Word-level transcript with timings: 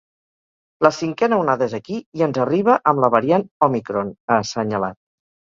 “La 0.85 0.89
cinquena 0.99 1.37
onada 1.41 1.67
és 1.71 1.75
aquí 1.79 1.99
i 2.21 2.25
ens 2.29 2.41
arriba 2.45 2.79
amb 2.93 3.05
la 3.05 3.13
variant 3.17 3.47
òmicron”, 3.69 4.11
ha 4.31 4.43
assenyalat. 4.47 4.99